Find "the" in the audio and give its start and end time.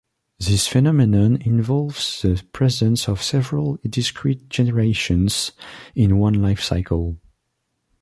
2.23-2.43